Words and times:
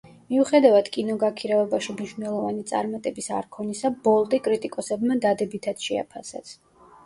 მიუხედავად 0.33 0.87
კინოგაქირავებაში 0.95 1.95
მნიშვნელოვანი 1.97 2.65
წარმატების 2.73 3.31
არქონისა, 3.43 3.95
„ბოლტი“ 4.11 4.43
კრიტიკოსებმა 4.51 5.23
დადებითად 5.31 5.89
შეაფასეს. 5.89 6.61